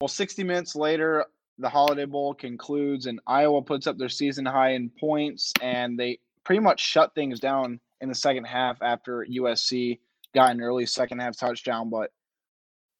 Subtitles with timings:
[0.00, 1.26] Well, 60 minutes later,
[1.58, 6.20] the Holiday Bowl concludes, and Iowa puts up their season high in points, and they
[6.42, 9.98] pretty much shut things down in the second half after USC
[10.34, 11.90] got an early second half touchdown.
[11.90, 12.10] But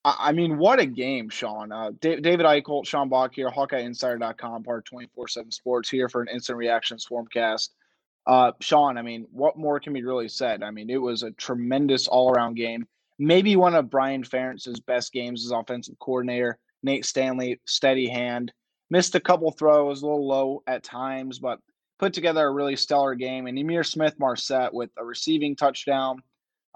[0.04, 1.72] I mean, what a game, Sean.
[1.72, 6.58] Uh, David Eickholt, Sean Bach here, HawkeyeInsider.com, part 24 7 Sports here for an instant
[6.58, 7.70] reaction swarmcast.
[8.26, 10.62] Uh, Sean, I mean, what more can be really said?
[10.62, 12.86] I mean, it was a tremendous all around game.
[13.18, 16.58] Maybe one of Brian Ferentz's best games as offensive coordinator.
[16.82, 18.52] Nate Stanley, steady hand.
[18.90, 21.60] Missed a couple throws, a little low at times, but
[21.98, 23.46] put together a really stellar game.
[23.46, 26.22] And Ihmir Smith-Marsette with a receiving touchdown,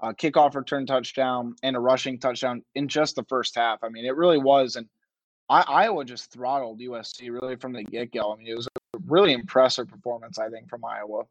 [0.01, 3.79] a kickoff return touchdown, and a rushing touchdown in just the first half.
[3.83, 4.77] I mean, it really was.
[4.77, 4.87] And
[5.49, 8.33] Iowa just throttled USC really from the get go.
[8.33, 11.23] I mean, it was a really impressive performance, I think, from Iowa.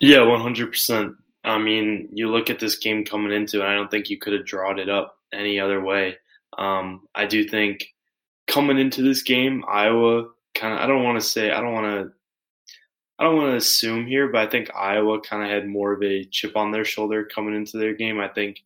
[0.00, 1.14] Yeah, 100%.
[1.44, 4.34] I mean, you look at this game coming into it, I don't think you could
[4.34, 6.16] have drawn it up any other way.
[6.58, 7.86] Um, I do think
[8.46, 11.86] coming into this game, Iowa kind of, I don't want to say, I don't want
[11.86, 12.12] to,
[13.18, 16.02] I don't want to assume here, but I think Iowa kind of had more of
[16.02, 18.20] a chip on their shoulder coming into their game.
[18.20, 18.62] I think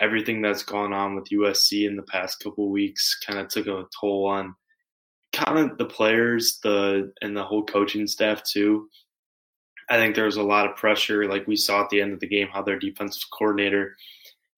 [0.00, 3.84] everything that's gone on with USC in the past couple weeks kind of took a
[4.00, 4.54] toll on
[5.32, 8.88] kind of the players, the and the whole coaching staff too.
[9.88, 12.20] I think there was a lot of pressure, like we saw at the end of
[12.20, 13.96] the game, how their defensive coordinator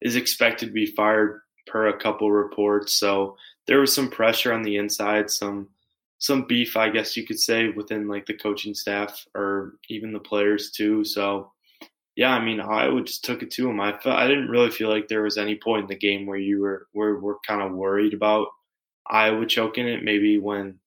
[0.01, 2.95] is expected to be fired per a couple reports.
[2.95, 5.69] So there was some pressure on the inside, some
[6.19, 10.21] some beef, I guess you could say, within like the coaching staff or even the
[10.21, 11.05] players too.
[11.05, 11.53] So
[12.17, 13.81] yeah, I mean, Iowa just took it to them.
[13.81, 16.39] I felt, I didn't really feel like there was any point in the game where
[16.39, 18.49] you were were were kind of worried about
[19.07, 20.05] Iowa choking it.
[20.05, 20.79] Maybe when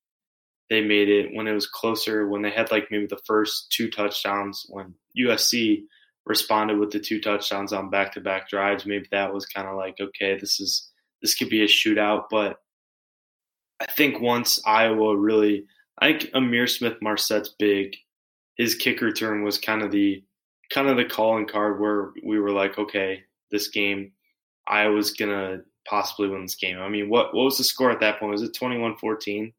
[0.70, 3.89] they made it when it was closer, when they had like maybe the first two
[3.89, 5.83] touchdowns when USC
[6.28, 8.86] responded with the two touchdowns on back to back drives.
[8.86, 10.89] Maybe that was kind of like, okay, this is
[11.22, 12.25] this could be a shootout.
[12.30, 12.59] But
[13.80, 15.66] I think once Iowa really
[16.00, 17.95] I think Ihmir Smith-Marsette's big.
[18.58, 20.23] His kick return was kind of the
[20.71, 24.11] kind of the calling card where we were like, okay, this game,
[24.67, 26.80] Iowa's gonna possibly win this game.
[26.80, 28.32] I mean, what what was the score at that point?
[28.32, 29.54] Was it 21-14?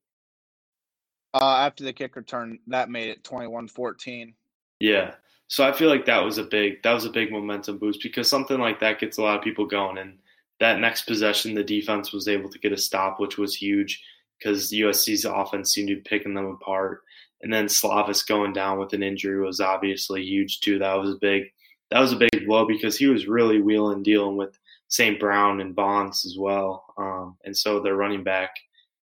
[1.34, 4.34] Uh, after the kick return, that made it 21-14.
[4.81, 5.15] Yeah.
[5.48, 8.28] So I feel like that was a big that was a big momentum boost because
[8.28, 9.97] something like that gets a lot of people going.
[9.97, 10.19] And
[10.60, 14.03] that next possession, the defense was able to get a stop, which was huge
[14.38, 17.03] because USC's offense seemed to be picking them apart.
[17.41, 20.78] And then Slovis going down with an injury was obviously huge too.
[20.78, 21.44] That was a big
[21.91, 25.19] that was a big blow because he was really wheeling dealing with St.
[25.19, 26.84] Brown and Vaughns as well.
[26.98, 28.50] Um, and so their running back,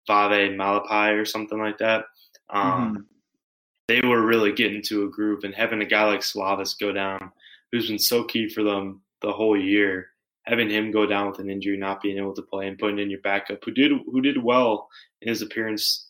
[0.08, 2.04] Vavae Malepeai or something like that.
[2.50, 3.15] Um, mm-hmm
[3.88, 7.30] they were really getting to a group and having a guy like Slovis go down,
[7.70, 10.08] who's been so key for them the whole year,
[10.42, 13.10] having him go down with an injury, not being able to play, and putting in
[13.10, 14.88] your backup, who did who did well
[15.22, 16.08] in his appearance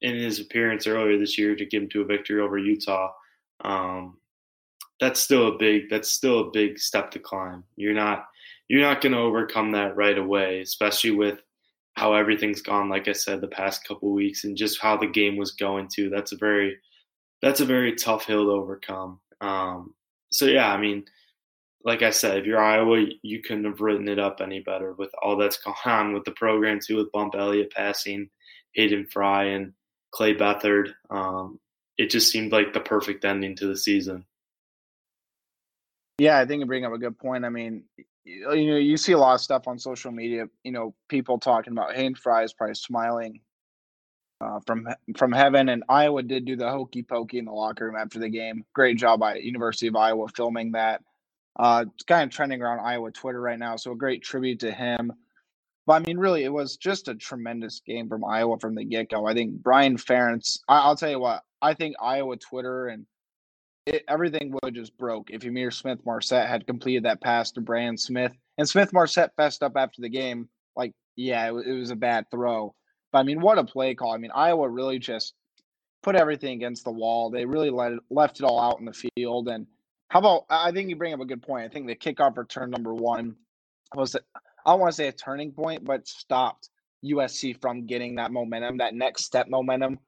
[0.00, 3.12] in his appearance earlier this year to get him to a victory over Utah.
[3.64, 4.18] Um,
[5.00, 7.64] that's still a big that's still a big step to climb.
[7.76, 8.26] You're not
[8.68, 11.40] you're not going to overcome that right away, especially with
[11.94, 12.88] how everything's gone.
[12.88, 16.08] Like I said, the past couple weeks and just how the game was going too.
[16.08, 16.78] That's a very
[17.42, 19.20] that's a very tough hill to overcome.
[19.40, 19.94] Um,
[20.30, 21.04] so yeah, I mean,
[21.84, 25.10] like I said, if you're Iowa, you couldn't have written it up any better with
[25.20, 28.30] all that's gone on with the program too, with Bump Elliott passing,
[28.74, 29.72] Hayden Fry, and
[30.12, 30.92] Clay Beathard.
[31.10, 31.58] Um,
[31.98, 34.24] it just seemed like the perfect ending to the season.
[36.18, 37.44] Yeah, I think you bring up a good point.
[37.44, 37.84] I mean,
[38.24, 40.46] you know, you see a lot of stuff on social media.
[40.62, 43.40] You know, people talking about Hayden Fry is probably smiling
[44.42, 45.68] uh, from from heaven.
[45.68, 48.64] And Iowa did do the hokey pokey in the locker room after the game.
[48.74, 51.02] Great job by University of Iowa filming that.
[51.58, 54.72] Uh, it's kind of trending around Iowa Twitter right now, so a great tribute to
[54.72, 55.12] him.
[55.86, 59.10] But I mean, really, it was just a tremendous game from Iowa from the get
[59.10, 59.26] go.
[59.26, 60.60] I think Brian Ferentz.
[60.68, 61.42] I, will tell you what.
[61.60, 63.06] I think Iowa Twitter and
[63.86, 68.32] it, everything would just broke if Ihmir Smith-Marsette had completed that pass to Brandon Smith.
[68.58, 72.74] And Smith-Marsette fessed up after the game, like, yeah, it, it was a bad throw.
[73.12, 74.12] But I mean, what a play call.
[74.12, 75.34] I mean, Iowa really just
[76.02, 77.30] put everything against the wall.
[77.30, 79.48] They really let it, left it all out in the field.
[79.48, 79.66] And
[80.08, 81.64] how about, I think you bring up a good point.
[81.64, 83.36] I think the kickoff return number one
[83.94, 86.70] was, I don't want to say a turning point, but stopped
[87.04, 89.98] USC from getting that momentum, that next step momentum,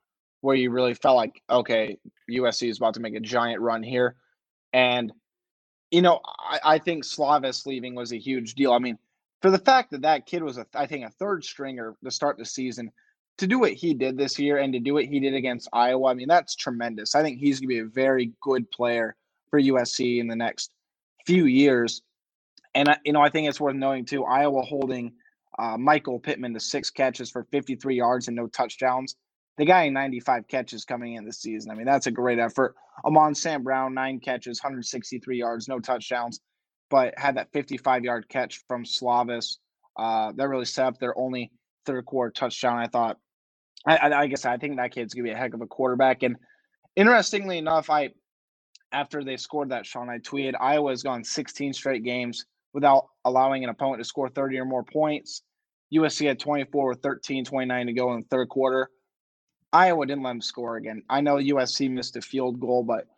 [0.41, 1.99] where you really felt like, okay,
[2.31, 4.17] USC is about to make a giant run here.
[4.73, 5.13] And,
[5.91, 8.73] you know, I, I think Slovis leaving was a huge deal.
[8.73, 8.99] I mean,
[9.45, 12.39] for the fact that that kid was, a, I think, a third stringer to start
[12.39, 12.91] the season,
[13.37, 16.11] to do what he did this year and to do what he did against Iowa,
[16.11, 17.15] I mean, that's tremendous.
[17.15, 19.17] I think he's going to be a very good player
[19.51, 20.71] for USC in the next
[21.27, 22.01] few years.
[22.75, 25.13] And, you know, I think it's worth knowing, too, Iowa holding
[25.59, 29.15] Uh, Michael Pittman to six catches for 53 yards and no touchdowns.
[29.59, 31.71] The guy 95 catches coming in this season.
[31.71, 32.75] I mean, that's a great effort.
[33.05, 33.63] Amon St.
[33.63, 36.41] Brown, nine catches, 163 yards, no touchdowns,
[36.95, 39.57] but had that 55 yard catch from Slovis.
[39.97, 41.51] Uh, that really set up their only
[41.87, 42.79] third quarter touchdown.
[42.79, 43.19] I thought,
[43.85, 46.23] I, I, guess I think that kid's gonna be a heck of a quarterback.
[46.23, 46.37] And
[46.95, 48.11] interestingly enough, I
[48.93, 53.71] after they scored that, Sean, I tweeted Iowa's gone 16 straight games without allowing an
[53.71, 55.43] opponent to score 30 or more points.
[55.93, 58.89] USC had 24 with 13, 29 to go in the third quarter.
[59.73, 61.03] Iowa didn't let them score again.
[61.11, 63.09] I know USC missed a field goal, but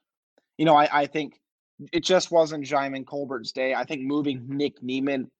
[0.56, 1.38] you know, I, I think
[1.93, 3.75] it just wasn't Djimon Colbert's day.
[3.75, 5.31] I think moving Nick Niemann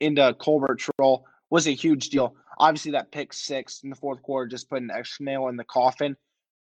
[0.00, 2.34] into Colbert's role was a huge deal.
[2.58, 5.64] Obviously, that pick six in the fourth quarter just put an extra nail in the
[5.64, 6.16] coffin.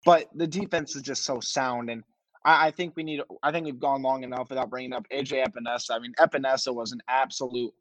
[0.04, 2.04] But the defense is just so sound, and
[2.44, 3.20] I, I think we need.
[3.42, 5.90] I think we've gone long enough without bringing up AJ Epenesa.
[5.90, 7.74] I mean, Epenesa was an absolute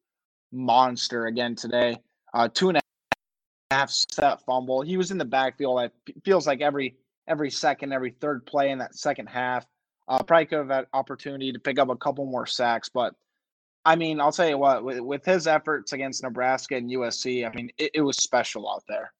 [0.52, 1.98] monster again today.
[2.34, 2.82] Uh, two and a
[3.72, 4.82] half step fumble.
[4.82, 5.82] He was in the backfield.
[6.08, 6.96] It feels like every
[7.28, 9.66] every second, every third play in that second half.
[10.08, 13.16] Uh, probably could have had opportunity to pick up a couple more sacks, but
[13.86, 17.54] I mean, I'll tell you what, with, with his efforts against Nebraska and USC, I
[17.54, 19.14] mean, it, it, was special out there.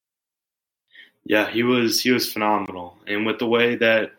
[1.24, 4.12] Yeah, he was he was phenomenal, and with the way that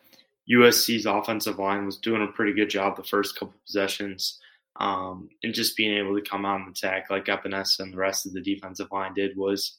[0.50, 4.40] USC's offensive line was doing a pretty good job the first couple possessions,
[4.78, 8.26] um, and just being able to come out and attack like Epenesa and the rest
[8.26, 9.76] of the defensive line did was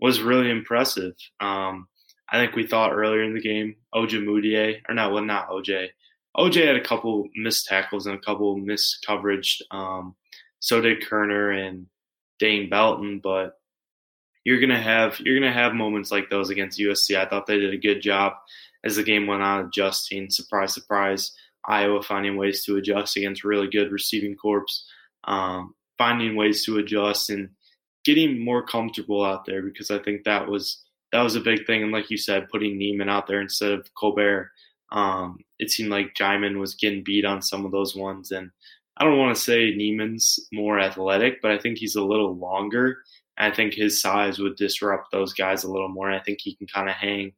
[0.00, 1.14] was really impressive.
[1.40, 1.88] Um,
[2.30, 5.88] I think we thought earlier in the game, Ojemudia, or not, well, not OJ.
[6.36, 9.62] OJ had a couple missed tackles and a couple missed coverage.
[9.70, 10.14] Um,
[10.60, 11.86] so did Koerner and
[12.38, 13.58] Dane Belton, but
[14.44, 17.16] you're gonna have you're gonna have moments like those against USC.
[17.16, 18.34] I thought they did a good job
[18.84, 20.30] as the game went on, adjusting.
[20.30, 21.32] Surprise, surprise.
[21.64, 24.64] Iowa finding ways to adjust against really good receiving corps,
[25.24, 27.50] um, finding ways to adjust and
[28.04, 30.82] getting more comfortable out there because I think that was
[31.12, 31.82] that was a big thing.
[31.82, 34.50] And like you said, putting Niemann out there instead of Colbert,
[34.92, 38.30] um, it seemed like Djimon was getting beat on some of those ones.
[38.30, 38.50] And
[38.96, 42.98] I don't want to say Niemann's more athletic, but I think he's a little longer.
[43.36, 46.10] I think his size would disrupt those guys a little more.
[46.10, 47.32] I think he can kind of hang.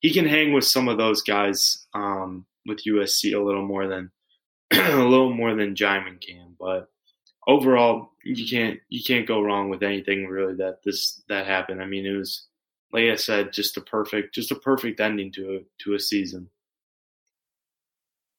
[0.00, 4.10] He can hang with some of those guys um, with USC a little more than
[4.72, 6.54] a little more than Djimon can.
[6.58, 6.88] But
[7.46, 11.82] overall, you can't you can't go wrong with anything really that this that happened.
[11.82, 12.46] I mean, it was
[12.92, 16.48] like I said, just a perfect just a perfect ending to a to a season.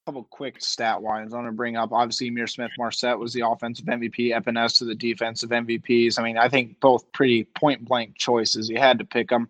[0.06, 1.90] Couple quick stat lines I want to bring up.
[1.90, 6.18] Obviously, Ihmir Smith Marsette was the offensive MVP, Epenesa to the defensive MVPs.
[6.18, 8.68] I mean, I think both pretty point blank choices.
[8.68, 9.48] You had to pick them.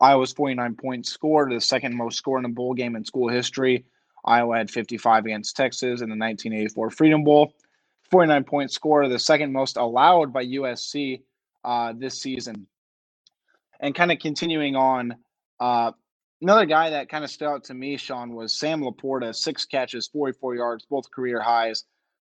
[0.00, 3.84] Iowa's 49 points scored, the second most score in a bowl game in school history.
[4.24, 7.54] Iowa had 55 against Texas in the 1984 Freedom Bowl.
[8.10, 11.22] 49 point score, the second most allowed by USC
[11.64, 12.66] uh, this season.
[13.78, 15.14] And kind of continuing on,
[15.60, 15.92] uh,
[16.42, 20.08] another guy that kind of stood out to me, Sean, was Sam LaPorta, six catches,
[20.08, 21.84] 44 yards, both career highs.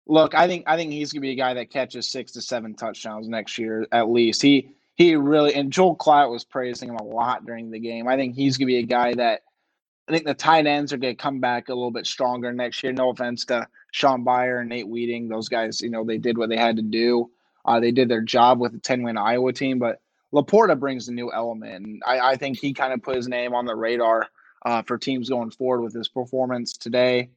[0.06, 2.74] Look, I think I think he's gonna be a guy that catches six to seven
[2.74, 4.40] touchdowns next year at least.
[4.40, 8.08] He he really and Joel Klatt was praising him a lot during the game.
[8.08, 9.42] I think he's gonna be a guy that
[10.08, 12.94] I think the tight ends are gonna come back a little bit stronger next year.
[12.94, 16.48] No offense to Shaun Beyer and Nate Wieting, Those guys, you know, they did what
[16.48, 17.30] they had to do.
[17.66, 20.00] Uh, they did their job with the 10 win Iowa team, but
[20.34, 21.86] LaPorta brings a new element.
[21.86, 24.28] And I, I think he kind of put his name on the radar
[24.64, 27.30] uh, for teams going forward with his performance today.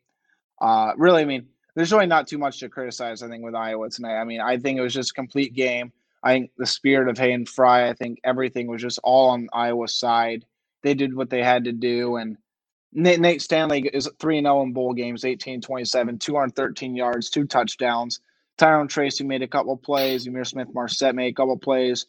[0.60, 3.90] Uh, really, I mean, there's really not too much to criticize, I think, with Iowa
[3.90, 4.20] tonight.
[4.20, 5.92] I mean, I think it was just a complete game.
[6.24, 9.96] I think the spirit of Hayden Fry, I think everything was just all on Iowa's
[9.96, 10.46] side.
[10.84, 12.18] They did what they had to do.
[12.18, 12.38] And
[12.94, 18.20] Nate, Nate Stanley is 3 0 in bowl games, 18 27, 213 yards, two touchdowns.
[18.58, 20.28] Tyrone Tracy made a couple plays.
[20.28, 22.06] Ihmir Smith Marsette made a couple plays.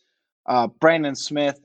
[0.46, 1.60] Uh, Brandon Smith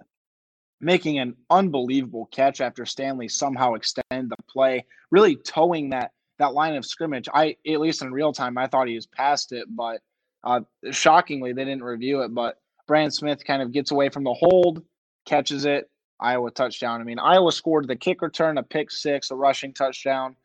[0.79, 6.75] making an unbelievable catch after Stanley somehow extended the play, really towing that that line
[6.75, 7.27] of scrimmage.
[7.33, 10.01] I at least in real time, I thought he was past it, but
[10.43, 12.33] uh, shockingly they didn't review it.
[12.33, 14.83] But Brandon Smith kind of gets away from the hold,
[15.25, 17.01] catches it, Iowa touchdown.
[17.01, 20.35] I mean, Iowa scored the kick return, a pick six, a rushing touchdown.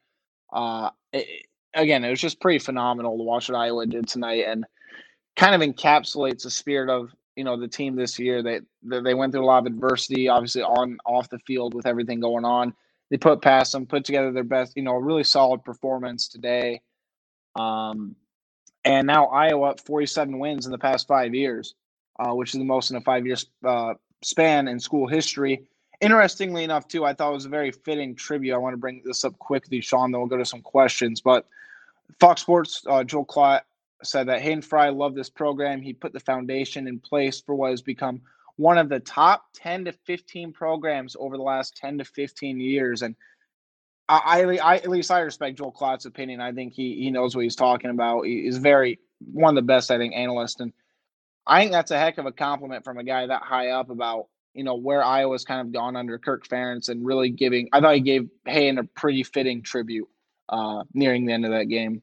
[0.53, 4.65] Uh, it, again, it was just pretty phenomenal to watch what Iowa did tonight, and
[5.37, 8.43] kind of encapsulates the spirit of you know the team this year.
[8.43, 12.21] They they went through a lot of adversity, obviously on off the field with everything
[12.21, 12.75] going on.
[13.11, 16.81] They put past them, put together their best, you know, really solid performance today.
[17.57, 18.17] Um,
[18.85, 21.75] and now Iowa up 47 wins in the past five years,
[22.19, 25.63] uh, which is the most in a five year uh, span in school history.
[26.01, 28.55] Interestingly enough, too, I thought it was a very fitting tribute.
[28.55, 31.21] I want to bring this up quickly, Sean, then we'll go to some questions.
[31.21, 31.47] But
[32.19, 33.61] Fox Sports, uh, Joel Klatt
[34.05, 35.83] said that Hayden Fry loved this program.
[35.83, 38.23] He put the foundation in place for what has become
[38.57, 43.03] one of the top 10 to 15 programs over the last 10 to 15 years.
[43.03, 43.17] And
[44.09, 46.41] I, I, I at least I respect Joel Klatt's opinion.
[46.41, 48.23] I think he he knows what he's talking about.
[48.23, 48.99] He is very
[49.33, 50.61] one of the best, I think, analysts.
[50.61, 50.73] And
[51.47, 54.27] I think that's a heck of a compliment from a guy that high up about
[54.55, 57.69] you know where Iowa's kind of gone under Kirk Ferentz and really giving.
[57.73, 60.09] I thought he gave Hayden a pretty fitting tribute
[60.49, 62.03] uh, nearing the end of that game.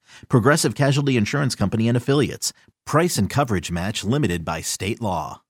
[0.29, 2.53] Progressive Casualty Insurance Company and Affiliates.
[2.85, 5.41] Price and coverage match limited by state law.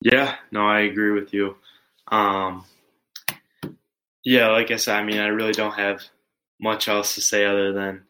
[0.00, 1.56] Yeah, no, I agree with you.
[2.08, 2.64] Um,
[4.24, 6.02] yeah, like I said, I mean, I really don't have
[6.60, 8.04] much else to say other than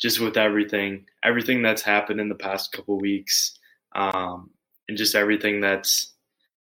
[0.00, 3.58] just with everything, everything that's happened in the past couple weeks
[3.94, 4.50] um,
[4.88, 6.12] and just everything that's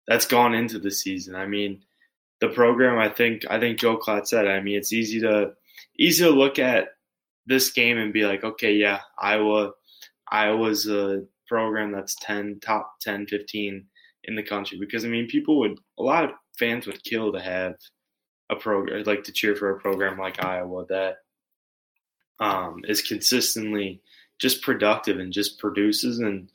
[0.07, 1.35] that's gone into the season.
[1.35, 1.83] I mean,
[2.39, 2.99] the program.
[2.99, 4.47] I think I think Joe Klatt said.
[4.47, 5.53] I mean, it's easy to
[5.97, 6.89] easy to look at
[7.45, 9.71] this game and be like, okay, yeah, Iowa,
[10.31, 13.85] Iowa's a program that's 10, top 10, 15
[14.25, 14.77] in the country.
[14.79, 17.75] Because I mean, people would a lot of fans would kill to have
[18.49, 21.17] a program like to cheer for a program like Iowa that
[22.39, 24.01] um, is consistently
[24.39, 26.49] just productive and just produces and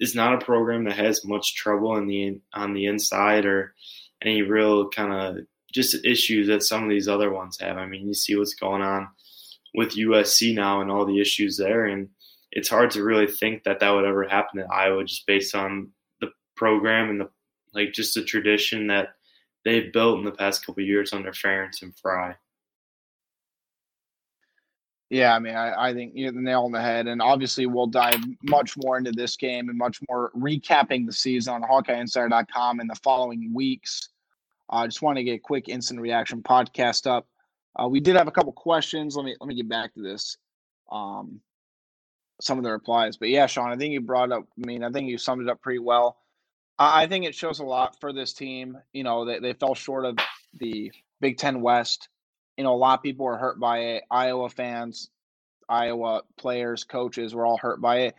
[0.00, 3.74] is not a program that has much trouble in the on the inside or
[4.22, 7.78] any real kind of just issues that some of these other ones have.
[7.78, 9.08] I mean, you see what's going on
[9.74, 12.08] with USC now and all the issues there, and
[12.50, 15.90] it's hard to really think that that would ever happen at Iowa just based on
[16.20, 17.30] the program and the
[17.74, 19.14] like just the tradition that
[19.64, 22.36] they've built in the past couple years under Ferentz and Fry.
[25.12, 27.06] Yeah, I mean, I, I think you hit the nail on the head.
[27.06, 31.52] And obviously, we'll dive much more into this game and much more recapping the season
[31.52, 34.08] on HawkeyeInsider.com in the following weeks.
[34.70, 37.26] I uh, just want to get a quick instant reaction podcast up.
[37.80, 39.16] Uh, we did have a couple questions.
[39.16, 40.36] Let me let me get back to this.
[40.90, 41.40] Um,
[42.40, 44.44] some of the replies, but yeah, Sean, I think you brought up.
[44.62, 46.18] I mean, I think you summed it up pretty well.
[46.78, 48.78] I, I think it shows a lot for this team.
[48.92, 50.18] You know, they, they fell short of
[50.58, 52.08] the Big Ten West
[52.56, 54.04] you know, a lot of people were hurt by it.
[54.10, 55.10] Iowa fans,
[55.68, 58.14] Iowa players, coaches were all hurt by it.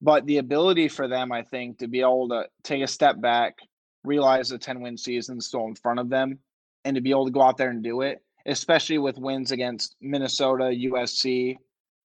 [0.00, 3.58] But the ability for them, I think, to be able to take a step back,
[4.04, 6.38] realize the 10 win season is still in front of them,
[6.84, 9.96] and to be able to go out there and do it, especially with wins against
[10.00, 11.56] Minnesota, USC,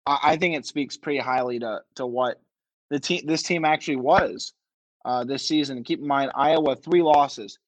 [0.07, 2.41] I, I think it speaks pretty highly to to what
[2.91, 4.53] the team this team actually was
[5.05, 5.83] uh, this season.
[5.85, 7.59] Keep in mind, Iowa three losses,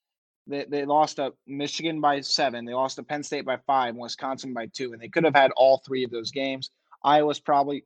[0.47, 2.65] they, they lost to Michigan by seven.
[2.65, 5.51] They lost to Penn State by five, Wisconsin by two, and they could have had
[5.57, 6.71] all three of those games.
[7.03, 7.85] Iowa's probably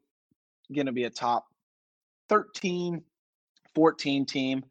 [0.75, 1.47] going to be a top
[2.29, 3.03] 13,
[3.75, 4.65] 14 team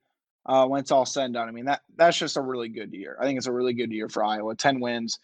[0.45, 1.47] uh, when it's all said and done.
[1.47, 3.17] I mean, that that's just a really good year.
[3.19, 4.55] I think it's a really good year for Iowa.
[4.55, 5.19] 10 wins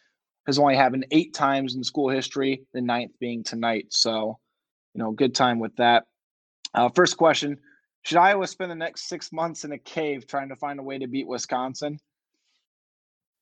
[0.46, 3.88] has only happened eight times in school history, the ninth being tonight.
[3.90, 4.40] So,
[4.94, 6.06] you know, good time with that.
[6.74, 7.58] Uh, first question
[8.04, 11.00] Should Iowa spend the next six months in a cave trying to find a way
[11.00, 12.00] to beat Wisconsin?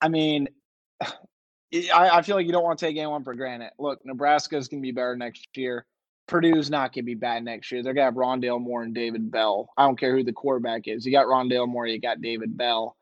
[0.02, 0.48] I mean,
[1.02, 3.72] I, I feel like you don't want to take anyone for granted.
[3.80, 5.86] Look, Nebraska is going to be better next year.
[6.28, 7.84] Purdue's not going to be bad next year.
[7.84, 9.70] They're going to have Rondale Moore and David Bell.
[9.76, 11.06] I don't care who the quarterback is.
[11.06, 12.96] You got Rondale Moore, you got David Bell.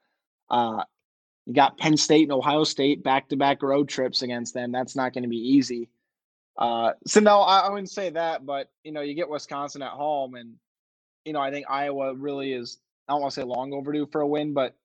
[0.49, 0.83] Uh,
[1.45, 4.71] you got Penn State and Ohio State back to back road trips against them.
[4.71, 5.89] That's not going to be easy.
[6.57, 9.91] Uh, so no, I, I, wouldn't say that, but you know, you get Wisconsin at
[9.91, 10.55] home, and
[11.25, 12.77] you know, I think Iowa really is.
[13.07, 14.75] I don't want to say long overdue for a win, but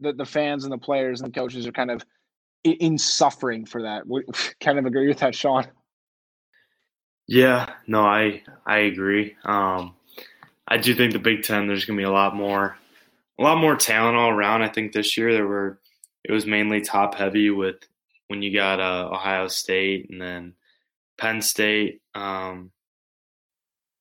[0.00, 2.04] the, the fans and the players and the coaches are kind of
[2.64, 4.06] in, in suffering for that.
[4.06, 4.24] We
[4.60, 5.66] kind of agree with that, Sean.
[7.26, 9.36] Yeah, no, I I agree.
[9.44, 9.94] Um,
[10.68, 12.76] I do think the Big Ten there's going to be a lot more,
[13.38, 14.62] a lot more talent all around.
[14.62, 15.78] I think this year there were
[16.24, 17.76] it was mainly top heavy with
[18.28, 20.54] when you got uh, Ohio State and then
[21.18, 22.70] Penn State um,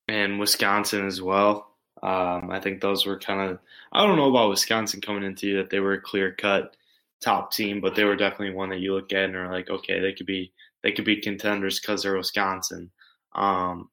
[0.07, 1.67] and Wisconsin as well.
[2.01, 3.59] Um, I think those were kind of
[3.91, 6.75] I don't know about Wisconsin coming into you that they were a clear cut
[7.21, 9.99] top team, but they were definitely one that you look at and are like, okay,
[9.99, 10.51] they could be
[10.83, 12.91] they could be contenders because they're Wisconsin.
[13.33, 13.89] Um,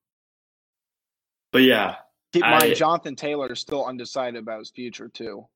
[1.53, 1.97] but yeah,
[2.33, 5.47] keep in mind Jonathan Taylor is still undecided about his future too.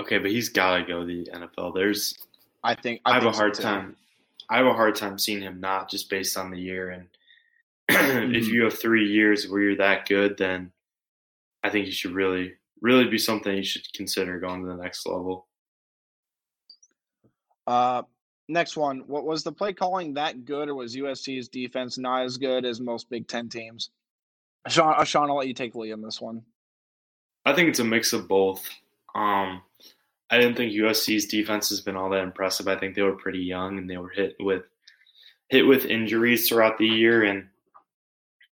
[0.00, 1.74] Okay, but he's got to go to the NFL.
[1.74, 2.14] There's,
[2.62, 3.96] I think I, I have think a hard so time.
[4.48, 6.90] I have a hard time seeing him not just based on the year.
[6.90, 7.08] And
[7.90, 8.34] mm-hmm.
[8.34, 10.70] if you have three years where you're that good, then
[11.64, 15.06] I think you should really, really be something you should consider going to the next
[15.06, 15.46] level.
[17.66, 18.02] Uh,
[18.48, 19.04] next one.
[19.06, 22.80] What was the play calling that good, or was USC's defense not as good as
[22.80, 23.90] most Big Ten teams?
[24.68, 26.42] Sean, uh, Sean, I'll let you take lead on this one.
[27.44, 28.68] I think it's a mix of both.
[29.16, 29.62] Um,
[30.30, 32.68] I didn't think USC's defense has been all that impressive.
[32.68, 34.64] I think they were pretty young and they were hit with
[35.48, 37.48] hit with injuries throughout the year and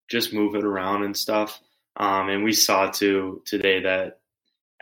[0.08, 1.60] just move it around and stuff.
[1.96, 4.20] Um, and we saw too today that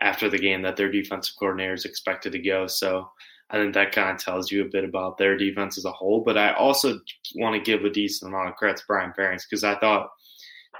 [0.01, 2.67] after the game that their defensive coordinator is expected to go.
[2.67, 3.09] So
[3.49, 6.23] I think that kind of tells you a bit about their defense as a whole.
[6.25, 7.01] But I also
[7.37, 10.11] want to give a decent amount of credit to Brian Ferentz because I thought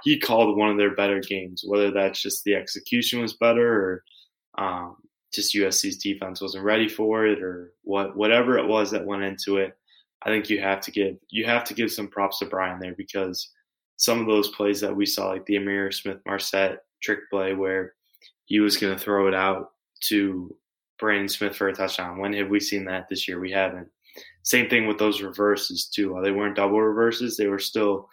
[0.03, 1.63] he called one of their better games.
[1.65, 4.03] Whether that's just the execution was better or
[4.57, 4.97] um,
[5.33, 9.57] just USC's defense wasn't ready for it or what whatever it was that went into
[9.57, 9.77] it.
[10.23, 12.95] I think you have to give you have to give some props to Brian there
[12.95, 13.49] because
[13.97, 17.93] some of those plays that we saw, like the Ihmir Smith Marsette trick play where
[18.45, 19.69] he was going to throw it out
[20.01, 20.55] to
[20.99, 22.17] Brandon Smith for a touchdown.
[22.17, 23.39] When have we seen that this year?
[23.39, 23.87] We haven't.
[24.43, 26.19] Same thing with those reverses too.
[26.23, 28.09] They weren't double reverses, they were still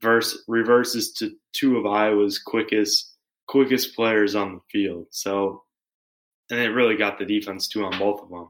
[0.00, 5.06] verse reverses to two of Iowa's quickest quickest players on the field.
[5.10, 5.62] So,
[6.52, 8.48] and it really got the defense too on both of them.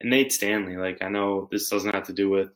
[0.00, 2.50] And Nate Stanley, like I know this doesn't have to do with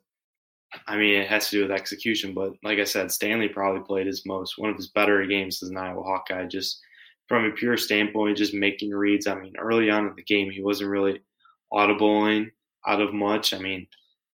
[0.86, 4.06] I mean, it has to do with execution, but like I said, Stanley probably played
[4.06, 6.46] his most one of his better games as an Iowa Hawkeye.
[6.46, 6.80] Just
[7.28, 9.26] from a pure standpoint, just making reads.
[9.26, 11.22] I mean, early on in the game, he wasn't really
[11.72, 12.50] audibling
[12.86, 13.54] out of much.
[13.54, 13.86] I mean,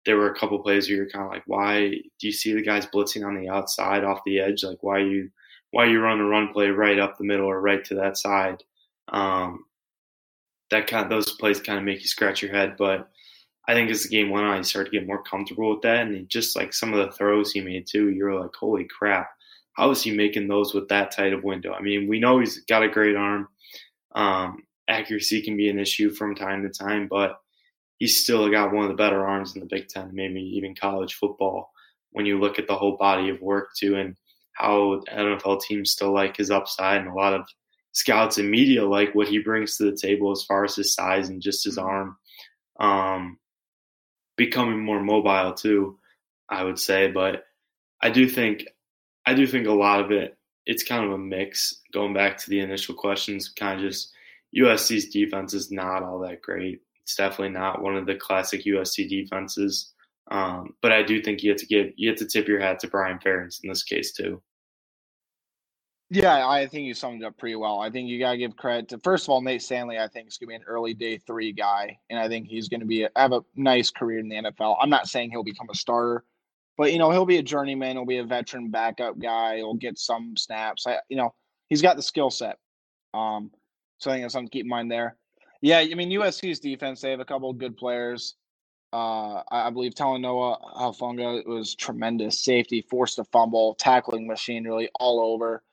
[0.05, 2.61] there were a couple plays where you're kind of like, why do you see the
[2.61, 4.63] guys blitzing on the outside off the edge?
[4.63, 5.29] Like, why you
[5.71, 8.63] why you run a run play right up the middle or right to that side?
[9.07, 9.65] Um,
[10.71, 13.09] that kind of, those plays kind of make you scratch your head, but
[13.67, 16.07] I think as the game went on, he started to get more comfortable with that,
[16.07, 19.29] and just like some of the throws he made too, you were like, "Holy crap!
[19.73, 22.59] How is he making those with that tight of window?" I mean, we know he's
[22.65, 23.47] got a great arm.
[24.15, 27.37] Um, accuracy can be an issue from time to time, but
[27.99, 31.13] he's still got one of the better arms in the Big Ten, maybe even college
[31.15, 31.71] football.
[32.11, 34.15] When you look at the whole body of work too, and
[34.53, 37.47] how NFL teams still like his upside, and a lot of
[37.93, 41.29] scouts and media like what he brings to the table as far as his size
[41.29, 42.17] and just his arm.
[42.79, 43.37] Um,
[44.37, 45.99] becoming more mobile too,
[46.49, 47.11] I would say.
[47.11, 47.45] But
[48.01, 48.65] I do think
[49.25, 51.81] I do think a lot of it it's kind of a mix.
[51.91, 54.11] Going back to the initial questions, kind of just
[54.57, 56.81] USC's defense is not all that great.
[57.01, 59.91] It's definitely not one of the classic USC defenses.
[60.29, 62.79] Um, but I do think you have to give you have to tip your hat
[62.79, 64.41] to Brian Ferentz in this case too.
[66.13, 67.79] Yeah, I think you summed it up pretty well.
[67.79, 69.97] I think you gotta give credit to first of all Nate Stanley.
[69.97, 72.83] I think is gonna be an early day three guy, and I think he's gonna
[72.83, 74.75] be a, have a nice career in the NFL.
[74.81, 76.25] I'm not saying he'll become a starter,
[76.77, 77.95] but you know he'll be a journeyman.
[77.95, 79.55] He'll be a veteran backup guy.
[79.57, 80.85] He'll get some snaps.
[80.85, 81.33] I, you know
[81.69, 82.57] he's got the skill set.
[83.13, 83.49] Um,
[83.97, 85.15] so I think that's something to keep in mind there.
[85.61, 86.99] Yeah, I mean USC's defense.
[86.99, 88.35] They have a couple of good players.
[88.91, 92.43] Uh, I, believe Talanoa Hufanga was tremendous.
[92.43, 95.63] Safety, forced a fumble, tackling machine, really all over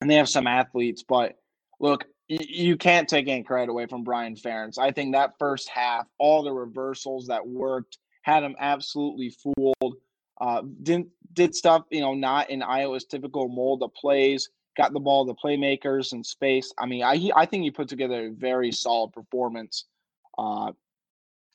[0.00, 1.02] and they have some athletes.
[1.02, 1.36] But
[1.78, 4.78] look, you can't take any credit away from Brian Ferentz.
[4.78, 9.96] I think that first half, all the reversals that worked, had him absolutely fooled.
[10.40, 14.48] Uh, didn't did stuff you know not in Iowa's typical mold of plays.
[14.76, 16.72] Got the ball to playmakers and space.
[16.78, 19.86] I mean, I I think he put together a very solid performance.
[20.38, 20.72] Uh,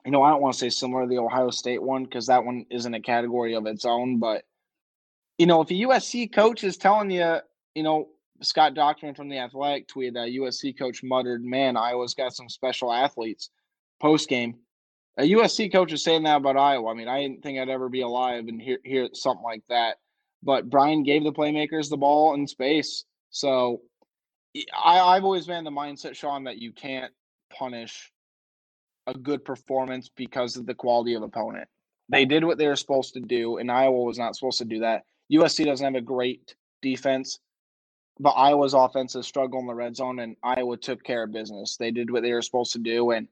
[0.06, 2.44] you know, I don't want to say similar to the Ohio State one because that
[2.44, 4.20] one isn't a category of its own.
[4.20, 4.44] But
[5.38, 7.38] you know, if a USC coach is telling you,
[7.74, 8.10] you know,
[8.42, 12.92] Scott Dochterman from the Athletic tweeted that USC coach muttered, "Man, Iowa's got some special
[12.92, 13.50] athletes."
[14.00, 14.60] Post game,
[15.18, 16.92] a USC coach is saying that about Iowa.
[16.92, 19.98] I mean, I didn't think I'd ever be alive and hear hear something like that.
[20.44, 23.82] But Brian gave the playmakers the ball in space, so
[24.74, 27.12] I, I've always been the mindset, Sean, that you can't
[27.52, 28.12] punish
[29.08, 31.68] a good performance because of the quality of opponent.
[32.10, 34.80] They did what they were supposed to do, and Iowa was not supposed to do
[34.80, 35.04] that.
[35.32, 37.40] USC doesn't have a great defense
[38.20, 41.76] but Iowa's offenses struggle in the red zone, and Iowa took care of business.
[41.78, 43.28] They did what they were supposed to do, and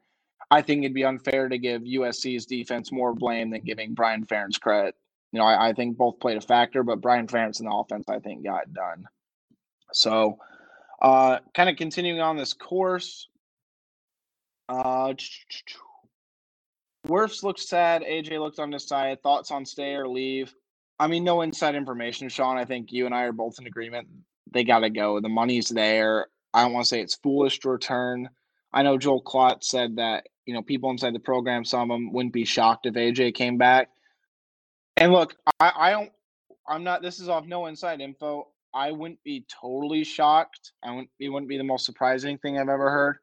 [0.51, 4.59] I think it'd be unfair to give USC's defense more blame than giving Brian Ferentz
[4.59, 4.95] credit.
[5.31, 8.09] You know, I, I think both played a factor, but Brian Ferentz in the offense,
[8.09, 9.05] I think, got it done.
[9.93, 10.37] So,
[11.01, 13.29] uh, kind of continuing on this course,
[14.67, 15.13] uh,
[17.07, 18.03] Wirfs looks sad.
[18.03, 19.21] AJ looks undecided.
[19.23, 20.53] Thoughts on stay or leave?
[20.99, 22.57] I mean, no inside information, Sean.
[22.57, 24.07] I think you and I are both in agreement
[24.53, 25.19] they got to go.
[25.19, 26.27] The money's there.
[26.53, 28.29] I don't want to say it's foolish to return.
[28.71, 32.13] I know Joel Klatt said that you know people inside the program, some of them
[32.13, 33.89] wouldn't be shocked if AJ came back.
[34.97, 36.11] And look, I, I don't.
[36.67, 37.01] I'm not.
[37.01, 38.47] This is off no inside info.
[38.73, 40.71] I wouldn't be totally shocked.
[40.83, 41.09] I wouldn't.
[41.19, 43.17] It wouldn't be the most surprising thing I've ever heard,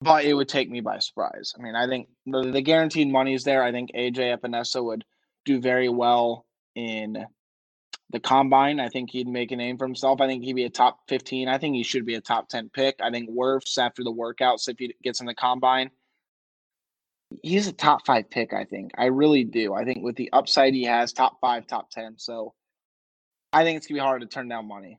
[0.00, 1.54] but it would take me by surprise.
[1.58, 3.62] I mean, I think the, the guaranteed money is there.
[3.62, 5.04] I think AJ Epenesa would
[5.44, 7.24] do very well in
[8.10, 8.80] the combine.
[8.80, 10.20] I think he'd make a name for himself.
[10.20, 11.48] I think he'd be a top 15.
[11.48, 12.96] I think he should be a top 10 pick.
[13.02, 15.90] I think Wirfs after the workouts, if he gets in the combine,
[17.42, 18.92] he's a top five pick, I think.
[18.96, 19.74] I really do.
[19.74, 22.18] I think with the upside he has, top five, top 10.
[22.18, 22.54] So
[23.52, 24.98] I think it's going to be hard to turn down money.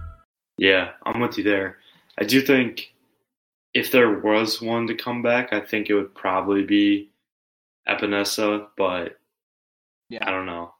[0.61, 1.77] Yeah, I'm with you there.
[2.19, 2.93] I do think
[3.73, 7.09] if there was one to come back, I think it would probably be
[7.89, 9.17] Epenesa, but
[10.09, 10.19] Yeah.
[10.27, 10.75] I don't know.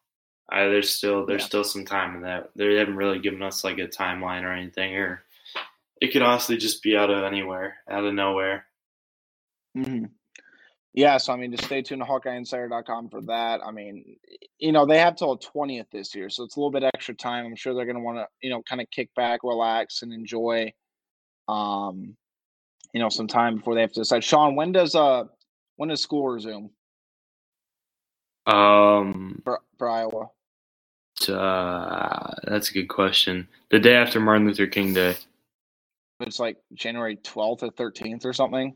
[0.49, 1.47] I, there's still there's Yeah.
[1.47, 2.51] still some time in that.
[2.55, 5.23] They haven't really given us like a timeline or anything, or
[5.99, 8.67] it could honestly just be out of anywhere, out of nowhere.
[9.73, 10.05] hmm
[10.93, 13.61] Yeah, so I mean, just stay tuned to HawkeyeInsider.com for that.
[13.65, 14.17] I mean,
[14.59, 17.15] you know, they have till the twentieth this year, so it's a little bit extra
[17.15, 17.45] time.
[17.45, 20.11] I'm sure they're going to want to, you know, kind of kick back, relax, and
[20.11, 20.73] enjoy,
[21.47, 22.17] um,
[22.93, 24.23] you know, some time before they have to decide.
[24.23, 25.23] Sean, when does uh,
[25.77, 26.69] when does school resume
[28.45, 30.29] Um, for for Iowa?
[31.29, 33.47] uh, that's a good question.
[33.69, 35.15] The day after Martin Luther King Day.
[36.19, 38.75] It's like January twelfth or thirteenth or something.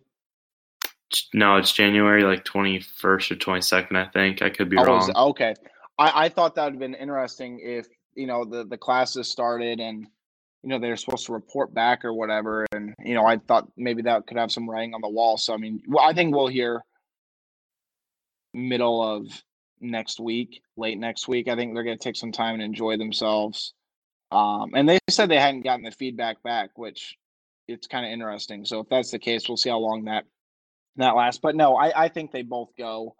[1.33, 4.41] No, it's January like 21st or 22nd, I think.
[4.41, 5.11] I could be Oh, wrong.
[5.15, 5.53] okay.
[5.97, 9.79] I, I thought that would have been interesting if you know the the classes started
[9.79, 10.07] and
[10.63, 14.01] you know they're supposed to report back or whatever, and you know I thought maybe
[14.03, 15.37] that could have some writing on the wall.
[15.37, 16.81] So I mean, well, I think we'll hear
[18.53, 19.27] middle of
[19.81, 21.47] next week, late next week.
[21.47, 23.73] I think they're going to take some time and enjoy themselves.
[24.31, 27.15] Um, and they said they hadn't gotten the feedback back, which
[27.67, 28.65] it's kind of interesting.
[28.65, 30.25] So if that's the case, we'll see how long that
[30.97, 31.41] that last.
[31.41, 33.15] But no, I, I think they both go.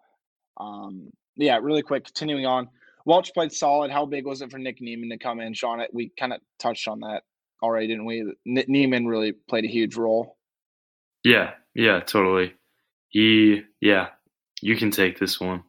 [0.57, 2.69] Um, yeah, really quick, continuing on.
[3.05, 3.91] Welch played solid.
[3.91, 5.53] How big was it for Nick Niemann to come in?
[5.53, 7.23] Sean, it- we kind of touched on that
[7.61, 8.33] already, didn't we?
[8.45, 10.37] Ne- Niemann really played a huge role.
[11.23, 12.53] Yeah, yeah, totally.
[13.09, 14.09] He, yeah,
[14.61, 15.63] you can take this one.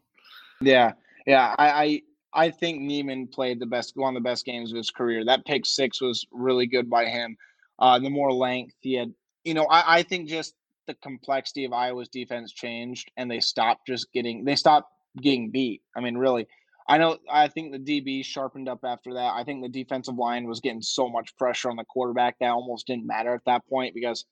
[0.60, 0.92] Yeah,
[1.26, 1.54] yeah.
[1.58, 2.02] I, I
[2.46, 5.24] I think Niemann played the best, one of the best games of his career.
[5.24, 7.36] That pick six was really good by him.
[7.78, 9.12] Uh, the more length he had,
[9.44, 10.54] you know, I, I think just
[10.86, 15.82] the complexity of Iowa's defense changed, and they stopped just getting they stopped getting beat.
[15.96, 16.46] I mean, really.
[16.88, 17.18] I know.
[17.28, 19.32] I think the DB sharpened up after that.
[19.34, 22.86] I think the defensive line was getting so much pressure on the quarterback that almost
[22.86, 24.24] didn't matter at that point because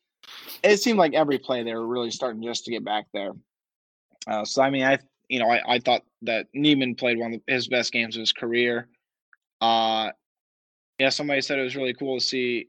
[0.63, 3.33] it seemed like every play they were really starting just to get back there.
[4.27, 7.41] Uh, so I mean, I you know I, I thought that Niemann played one of
[7.47, 8.89] his best games of his career.
[9.61, 10.11] Uh,
[10.99, 12.69] yeah, somebody said it was really cool to see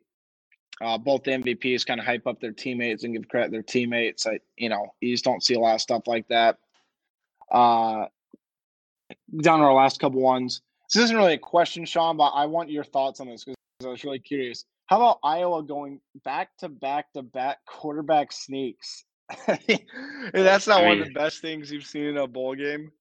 [0.82, 3.64] uh, both the MVPs kind of hype up their teammates and give credit to their
[3.64, 4.28] teammates.
[4.28, 6.58] I you know you just don't see a lot of stuff like that.
[7.52, 8.06] Uh,
[9.42, 10.62] down to our last couple ones.
[10.94, 13.88] This isn't really a question, Sean, but I want your thoughts on this because I
[13.88, 14.66] was really curious.
[14.88, 19.04] How about Iowa going back to back to back quarterback sneaks?
[20.34, 22.92] That's not I one of the best things you've seen in a bowl game.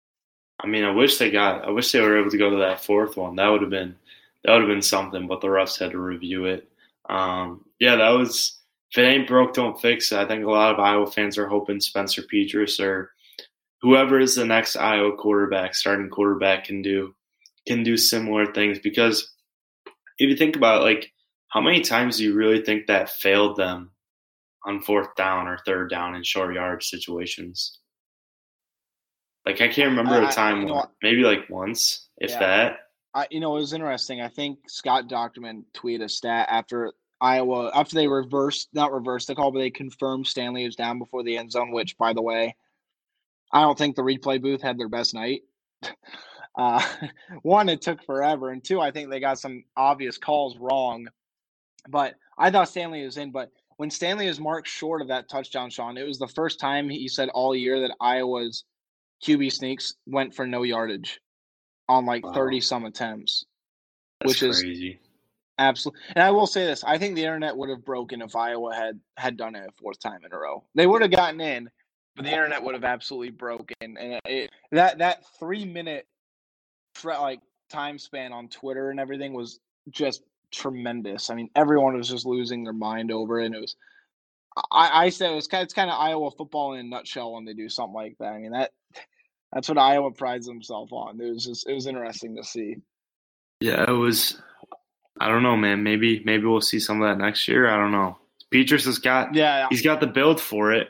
[0.60, 1.64] I mean, I wish they got.
[1.64, 3.36] I wish they were able to go to that fourth one.
[3.36, 3.96] That would have been.
[4.44, 5.26] That would have been something.
[5.26, 6.68] But the refs had to review it.
[7.08, 8.58] Um, yeah, that was.
[8.92, 10.18] If it ain't broke, don't fix it.
[10.18, 13.10] I think a lot of Iowa fans are hoping Spencer Petras or
[13.82, 17.14] whoever is the next Iowa quarterback, starting quarterback, can do
[17.66, 18.78] can do similar things.
[18.78, 19.34] Because
[20.18, 21.12] if you think about it, like
[21.48, 23.90] how many times do you really think that failed them
[24.64, 27.80] on fourth down or third down in short yard situations?
[29.44, 32.38] Like I can't remember a time, when- maybe like once, if Yeah.
[32.38, 32.76] that.
[33.14, 34.20] I, you know, it was interesting.
[34.20, 39.34] I think Scott Dochterman tweeted a stat after Iowa, after they reversed, not reversed the
[39.34, 42.56] call, but they confirmed Stanley was down before the end zone, which, by the way,
[43.52, 45.42] I don't think the replay booth had their best night.
[46.56, 46.80] Uh,
[47.42, 48.50] one, it took forever.
[48.50, 51.08] And two, I think they got some obvious calls wrong.
[51.88, 53.32] But I thought Stanley was in.
[53.32, 56.88] But when Stanley was marked short of that touchdown, Sean, it was the first time
[56.88, 58.62] he said all year that Iowa's
[59.24, 61.20] QB sneaks went for no yardage
[61.88, 62.32] on like Wow.
[62.32, 63.44] 30 some attempts.
[64.20, 64.96] That's Which is-
[65.58, 66.00] Absolutely.
[66.16, 68.98] And I will say this, I think the internet would have broken if Iowa had
[69.16, 70.64] had done it a fourth time in a row.
[70.74, 71.70] They would have gotten in,
[72.16, 73.76] but the internet would have absolutely broken.
[73.80, 76.08] And it, that that 3 minute
[77.04, 81.30] like time span on Twitter and everything was just tremendous.
[81.30, 83.46] I mean, everyone was just losing their mind over it.
[83.46, 83.76] And it was,
[84.72, 87.44] I, I said it was kind, it's kind of Iowa football in a nutshell when
[87.44, 88.32] they do something like that.
[88.32, 88.72] I mean that
[89.54, 91.20] that's what Iowa prides himself on.
[91.20, 92.76] It was just it was interesting to see.
[93.60, 94.42] Yeah, it was.
[95.20, 95.82] I don't know, man.
[95.82, 97.70] Maybe maybe we'll see some of that next year.
[97.70, 98.18] I don't know.
[98.52, 100.88] Petras has got yeah, he's got the build for it.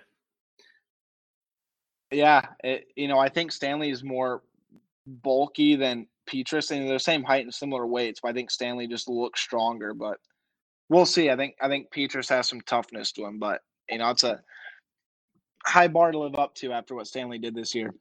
[2.11, 4.43] Yeah, it, you know, I think Stanley is more
[5.07, 8.21] bulky than Petras, and they're the same height and similar weights.
[8.23, 9.93] But I think Stanley just looks stronger.
[9.93, 10.17] But
[10.89, 11.29] we'll see.
[11.29, 14.41] I think I think Petras has some toughness to him, but you know, it's a
[15.67, 17.95] high bar to live up to after what Stanley did this year.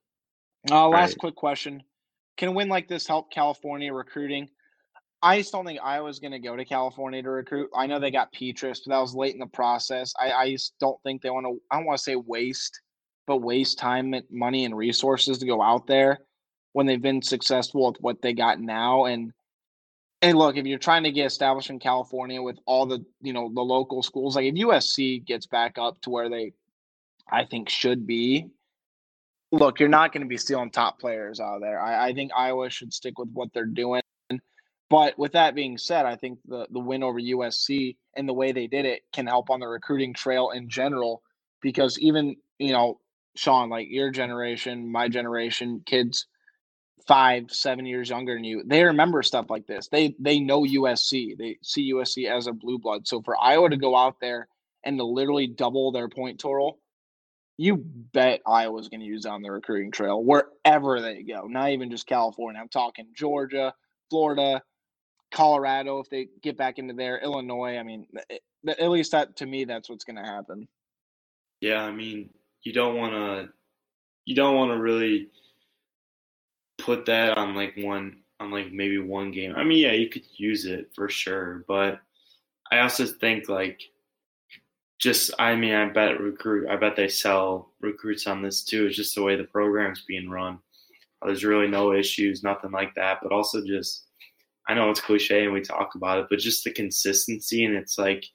[0.72, 1.18] Uh, last right.
[1.20, 1.84] quick question:
[2.38, 4.50] Can a win like this help California recruiting?
[5.24, 7.70] I just don't think Iowa's going to go to California to recruit.
[7.74, 10.14] I know they got Petras, but that was late in the process.
[10.20, 11.62] I, I just don't think they want to.
[11.72, 12.82] I don't want to say waste,
[13.26, 16.20] but waste time, and money, and resources to go out there
[16.74, 19.06] when they've been successful with what they got now.
[19.06, 19.32] And
[20.22, 23.50] and look, if you're trying to get established in California with all the you know
[23.54, 26.52] the local schools, like if USC gets back up to where they,
[27.32, 28.48] I think should be.
[29.54, 31.80] Look, you're not going to be stealing top players out of there.
[31.80, 34.02] I, I think Iowa should stick with what they're doing.
[34.90, 38.52] But with that being said, I think the the win over USC and the way
[38.52, 41.22] they did it can help on the recruiting trail in general.
[41.62, 43.00] Because even you know,
[43.36, 46.26] Sean, like your generation, my generation, kids
[47.08, 49.88] five, seven years younger than you, they remember stuff like this.
[49.88, 51.38] They they know USC.
[51.38, 53.08] They see USC as a blue blood.
[53.08, 54.48] So for Iowa to go out there
[54.84, 56.80] and to literally double their point total,
[57.58, 61.48] you bet Iowa's going to use on the recruiting trail wherever they go.
[61.48, 62.60] Not even just California.
[62.60, 63.74] I'm talking Georgia,
[64.10, 64.62] Florida,
[65.32, 66.00] Colorado.
[66.00, 67.78] If they get back into there, Illinois.
[67.78, 70.68] I mean, it, eh, at least that to me, that's what's going to happen.
[71.62, 72.30] Yeah, I mean,
[72.64, 73.50] you don't want to.
[74.26, 75.28] You don't want to really
[76.78, 79.54] put that on like one on like maybe one game.
[79.56, 82.00] I mean, yeah, you could use it for sure, but
[82.72, 83.82] I also think like
[85.04, 88.86] just I mean, I bet recruit I bet they sell recruits on this too.
[88.86, 90.60] It's just the way the program's being run.
[91.22, 94.06] There's really no issues, nothing like that, but also just
[94.68, 97.98] I know it's cliche and we talk about it, but just the consistency and it's
[97.98, 98.26] like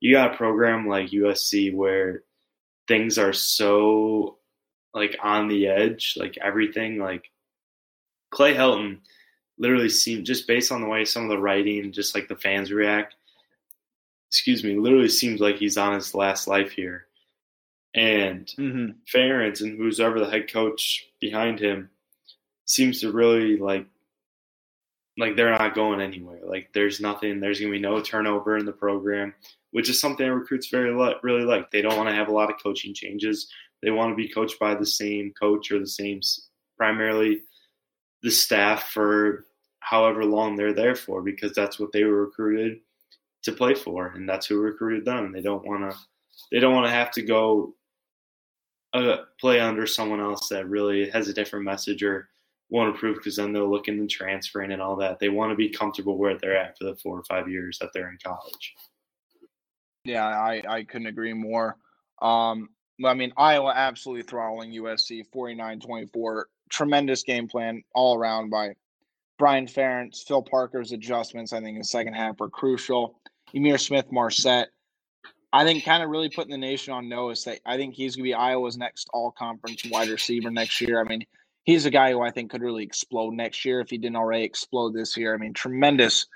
[0.00, 2.24] you got a program like USC where
[2.88, 4.36] things are so
[4.92, 7.24] like on the edge, like everything like
[8.30, 8.98] Clay Helton
[9.58, 12.70] literally seemed just based on the way some of the writing, just like the fans
[12.70, 13.14] react.
[14.30, 17.06] Excuse me, literally seems like he's on his last life here.
[17.94, 18.90] And mm-hmm.
[19.12, 21.90] Ferentz and who's ever the head coach behind him
[22.66, 23.86] seems to really like
[25.18, 26.40] like they're not going anywhere.
[26.44, 27.40] Like there's nothing.
[27.40, 29.34] There's gonna be no turnover in the program,
[29.72, 31.70] which is something recruits very really like.
[31.70, 33.50] They don't want to have a lot of coaching changes.
[33.82, 36.20] They want to be coached by the same coach or the same
[36.76, 37.42] primarily
[38.22, 39.46] the staff for
[39.80, 42.80] however long they're there for because that's what they were recruited
[43.48, 45.96] to play for and that's who recruited them they don't want to
[46.52, 47.74] they don't want to have to go
[48.94, 52.28] uh, play under someone else that really has a different message or
[52.70, 55.68] won't approve because then they'll look into transferring and all that they want to be
[55.68, 58.74] comfortable where they're at for the four or five years that they're in college
[60.04, 61.76] yeah i i couldn't agree more
[62.22, 62.68] um
[63.04, 68.74] I mean, Iowa absolutely throttling USC 49 24 tremendous game plan all around by
[69.38, 70.26] Brian Ferentz.
[70.26, 73.20] Phil Parker's adjustments, I think, in the second half were crucial.
[73.54, 74.68] Ihmir Smith Marsette.
[75.52, 78.24] I think, kind of really putting the nation on notice that I think he's going
[78.24, 81.00] to be Iowa's next all conference wide receiver next year.
[81.00, 81.24] I mean,
[81.64, 84.44] he's a guy who I think could really explode next year if he didn't already
[84.44, 85.34] explode this year.
[85.34, 86.26] I mean, tremendous,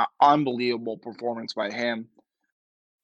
[0.00, 2.08] uh, unbelievable performance by him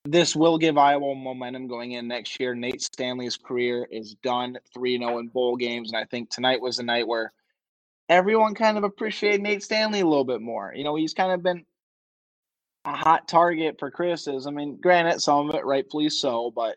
[0.04, 2.54] this will give Iowa momentum going in next year.
[2.54, 5.90] Nate Stanley's career is done 3 0 in bowl games.
[5.90, 7.32] And I think tonight was the night where
[8.08, 10.72] everyone kind of appreciated Nate Stanley a little bit more.
[10.76, 11.64] You know, he's kind of been
[12.84, 14.54] a hot target for criticism.
[14.54, 16.76] I mean, granted, some of it rightfully so, but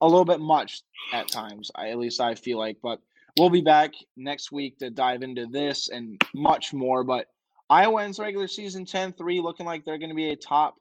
[0.00, 2.78] a little bit much at times, I, at least I feel like.
[2.82, 3.00] But
[3.38, 7.04] we'll be back next week to dive into this and much more.
[7.04, 7.26] But
[7.70, 10.76] Iowa ends regular season 10 3, looking like they're going to be a top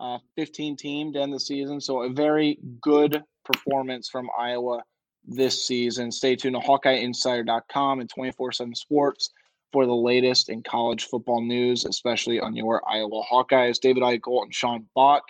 [0.00, 1.80] uh, 15 team to end the season.
[1.80, 4.82] So a very good performance from Iowa
[5.26, 6.12] this season.
[6.12, 9.30] Stay tuned to HawkeyeInsider.com and 24/7 Sports
[9.72, 13.80] for the latest in college football news, especially on your Iowa Hawkeyes.
[13.80, 15.22] David Eickholt and Sean Bach.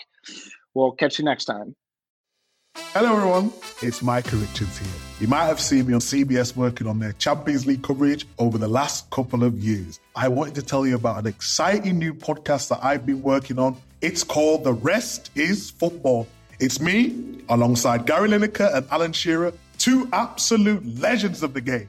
[0.75, 1.75] We'll catch you next time.
[2.77, 3.53] Hello, everyone.
[3.83, 4.89] It's Micah Richards here.
[5.21, 8.69] You might have seen me on CBS working on their Champions League coverage over the
[8.69, 9.99] last couple of years.
[10.15, 13.77] I wanted to tell you about an exciting new podcast that I've been working on.
[14.01, 16.29] It's called The Rest is Football.
[16.61, 21.89] It's me, alongside Gary Lineker and Alan Shearer, two absolute legends of the game